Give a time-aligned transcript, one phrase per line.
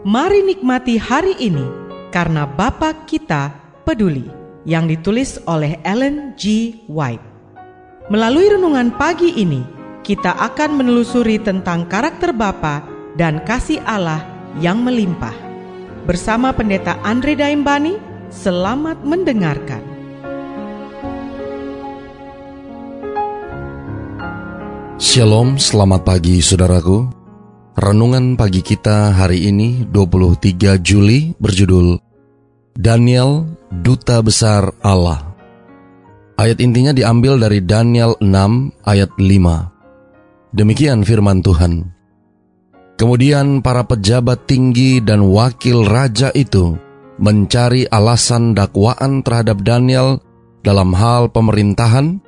[0.00, 1.60] Mari nikmati hari ini
[2.08, 3.52] karena Bapa kita
[3.84, 4.32] peduli
[4.64, 6.72] yang ditulis oleh Ellen G.
[6.88, 7.20] White.
[8.08, 9.60] Melalui renungan pagi ini,
[10.00, 12.80] kita akan menelusuri tentang karakter Bapa
[13.20, 14.24] dan kasih Allah
[14.56, 15.36] yang melimpah.
[16.08, 18.00] Bersama Pendeta Andre Daimbani,
[18.32, 19.84] selamat mendengarkan.
[24.96, 27.19] Shalom, selamat pagi saudaraku.
[27.80, 31.96] Renungan pagi kita hari ini 23 Juli berjudul
[32.76, 35.32] Daniel Duta Besar Allah.
[36.36, 40.52] Ayat intinya diambil dari Daniel 6 ayat 5.
[40.52, 41.88] Demikian firman Tuhan.
[43.00, 46.76] Kemudian para pejabat tinggi dan wakil raja itu
[47.16, 50.20] mencari alasan dakwaan terhadap Daniel
[50.60, 52.20] dalam hal pemerintahan,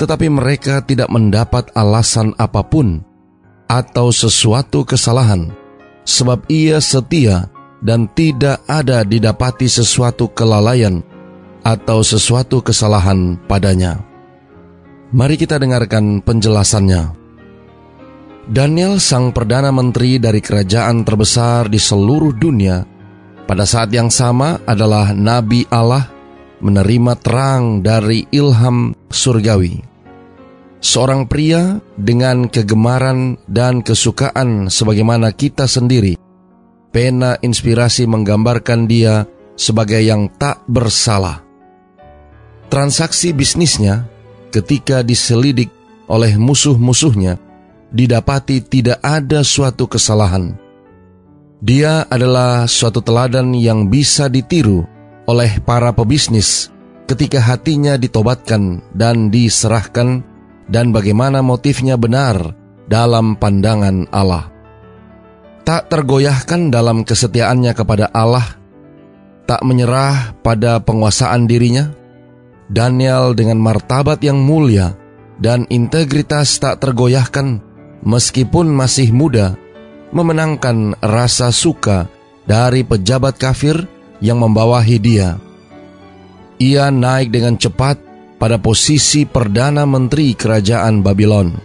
[0.00, 3.04] tetapi mereka tidak mendapat alasan apa pun
[3.66, 5.50] atau sesuatu kesalahan,
[6.06, 7.50] sebab ia setia
[7.82, 11.02] dan tidak ada didapati sesuatu kelalaian
[11.66, 14.00] atau sesuatu kesalahan padanya.
[15.10, 17.14] Mari kita dengarkan penjelasannya.
[18.46, 22.86] Daniel sang perdana menteri dari kerajaan terbesar di seluruh dunia
[23.46, 26.06] pada saat yang sama adalah nabi Allah
[26.62, 29.95] menerima terang dari ilham surgawi
[30.86, 36.14] seorang pria dengan kegemaran dan kesukaan sebagaimana kita sendiri.
[36.94, 39.26] Pena inspirasi menggambarkan dia
[39.58, 41.42] sebagai yang tak bersalah.
[42.70, 44.06] Transaksi bisnisnya
[44.54, 45.74] ketika diselidik
[46.06, 47.42] oleh musuh-musuhnya
[47.90, 50.54] didapati tidak ada suatu kesalahan.
[51.58, 54.86] Dia adalah suatu teladan yang bisa ditiru
[55.26, 56.70] oleh para pebisnis
[57.10, 60.35] ketika hatinya ditobatkan dan diserahkan
[60.66, 62.54] dan bagaimana motifnya benar
[62.86, 64.50] dalam pandangan Allah.
[65.66, 68.46] Tak tergoyahkan dalam kesetiaannya kepada Allah,
[69.50, 71.90] tak menyerah pada penguasaan dirinya,
[72.70, 74.94] Daniel dengan martabat yang mulia
[75.42, 77.62] dan integritas tak tergoyahkan
[78.06, 79.58] meskipun masih muda,
[80.14, 82.06] memenangkan rasa suka
[82.46, 83.90] dari pejabat kafir
[84.22, 85.38] yang membawahi dia.
[86.62, 88.05] Ia naik dengan cepat
[88.36, 91.56] pada posisi Perdana Menteri Kerajaan Babylon.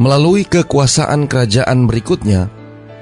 [0.00, 2.48] Melalui kekuasaan kerajaan berikutnya,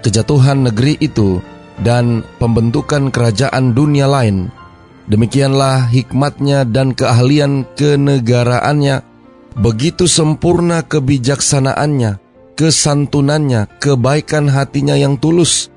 [0.02, 1.38] kejatuhan negeri itu,
[1.78, 4.50] dan pembentukan kerajaan dunia lain,
[5.06, 9.06] demikianlah hikmatnya dan keahlian kenegaraannya,
[9.54, 12.18] begitu sempurna kebijaksanaannya,
[12.58, 15.70] kesantunannya, kebaikan hatinya yang tulus,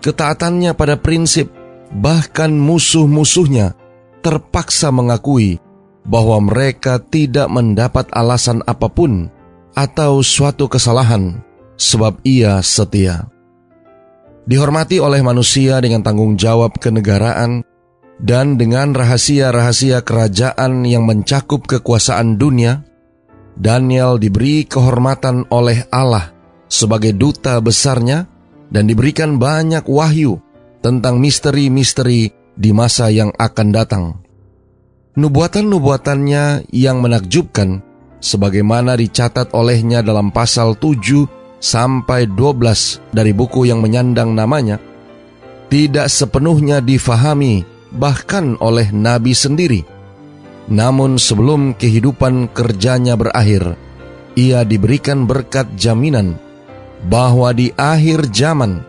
[0.00, 1.52] ketaatannya pada prinsip,
[1.92, 3.76] bahkan musuh-musuhnya
[4.24, 5.60] terpaksa mengakui
[6.02, 9.30] bahwa mereka tidak mendapat alasan apa pun
[9.72, 11.40] atau suatu kesalahan,
[11.78, 13.30] sebab ia setia.
[14.42, 17.62] Dihormati oleh manusia dengan tanggung jawab kenegaraan
[18.18, 22.82] dan dengan rahasia-rahasia kerajaan yang mencakup kekuasaan dunia,
[23.54, 26.34] Daniel diberi kehormatan oleh Allah
[26.66, 28.26] sebagai duta besarnya
[28.72, 30.40] dan diberikan banyak wahyu
[30.80, 34.04] tentang misteri-misteri di masa yang akan datang.
[35.12, 37.84] Nubuatan-nubuatannya yang menakjubkan
[38.16, 41.28] sebagaimana dicatat olehnya dalam pasal 7
[41.60, 44.80] sampai 12 dari buku yang menyandang namanya
[45.68, 47.60] tidak sepenuhnya difahami
[47.92, 49.84] bahkan oleh nabi sendiri.
[50.72, 53.76] Namun sebelum kehidupan kerjanya berakhir,
[54.32, 56.40] ia diberikan berkat jaminan
[57.04, 58.80] bahwa di akhir zaman,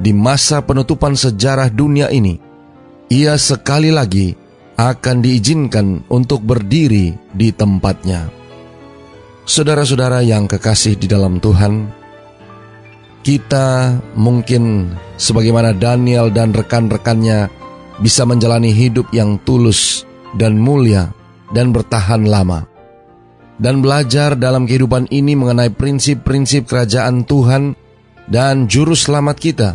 [0.00, 2.40] di masa penutupan sejarah dunia ini,
[3.12, 4.45] ia sekali lagi
[4.76, 8.28] akan diizinkan untuk berdiri di tempatnya.
[9.48, 11.88] Saudara-saudara yang kekasih di dalam Tuhan,
[13.24, 17.48] kita mungkin sebagaimana Daniel dan rekan-rekannya
[18.04, 20.04] bisa menjalani hidup yang tulus
[20.36, 21.08] dan mulia
[21.56, 22.68] dan bertahan lama.
[23.56, 27.72] Dan belajar dalam kehidupan ini mengenai prinsip-prinsip kerajaan Tuhan
[28.28, 29.70] dan juru selamat kita.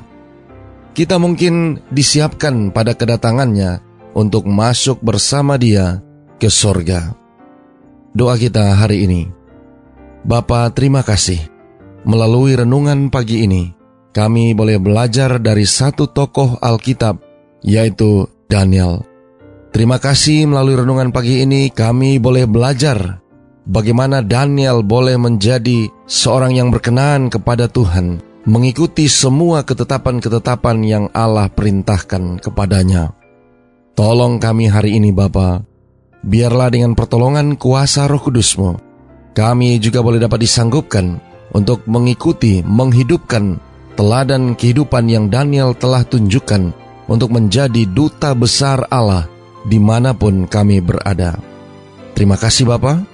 [0.94, 6.00] Kita mungkin disiapkan pada kedatangannya untuk masuk bersama dia
[6.42, 7.16] ke sorga.
[8.12, 9.22] Doa kita hari ini.
[10.28, 11.40] Bapa terima kasih.
[12.02, 13.72] Melalui renungan pagi ini,
[14.12, 17.22] kami boleh belajar dari satu tokoh Alkitab,
[17.63, 19.06] yaitu Daniel.
[19.72, 23.22] Terima kasih melalui renungan pagi ini kami boleh belajar
[23.64, 32.44] bagaimana Daniel boleh menjadi seorang yang berkenan kepada Tuhan, mengikuti semua ketetapan-ketetapan yang Allah perintahkan
[32.44, 33.20] kepadanya.
[34.01, 35.62] Tolong kami hari ini Bapa,
[36.25, 38.74] biarlah dengan pertolongan kuasa roh kudusmu,
[39.38, 41.21] kami juga boleh dapat disanggupkan
[41.53, 43.62] untuk mengikuti, menghidupkan
[43.94, 46.74] teladan kehidupan yang Daniel telah tunjukkan
[47.13, 49.30] untuk menjadi duta besar Allah
[49.69, 51.38] di mana pun kami berada.
[52.18, 53.06] Terima kasih Bapa.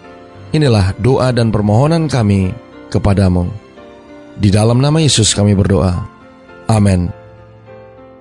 [0.56, 2.56] Inilah doa dan permohonan kami
[2.88, 3.52] kepadamu.
[4.40, 6.08] Di dalam nama Yesus kami berdoa.
[6.72, 7.27] Amin.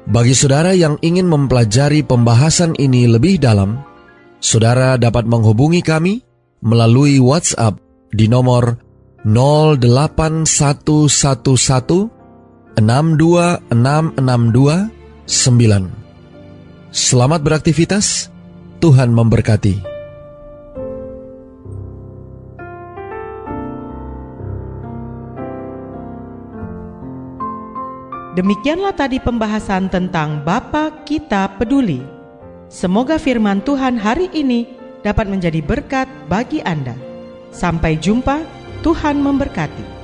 [0.06, 3.82] Bagi saudara yang ingin mempelajari pembahasan ini lebih dalam,
[4.38, 6.22] saudara dapat menghubungi kami
[6.62, 7.82] melalui WhatsApp
[8.14, 8.78] di nomor
[9.26, 11.10] 08111
[12.78, 12.78] 62662
[15.26, 16.94] 9.
[16.94, 18.30] Selamat beraktivitas,
[18.78, 19.95] Tuhan memberkati.
[28.36, 32.04] Demikianlah tadi pembahasan tentang Bapa Kita Peduli.
[32.68, 36.92] Semoga firman Tuhan hari ini dapat menjadi berkat bagi Anda.
[37.48, 38.44] Sampai jumpa,
[38.84, 39.95] Tuhan memberkati.